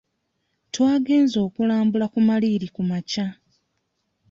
[0.73, 3.27] Twagenze okulambula ku maliiri ku makya..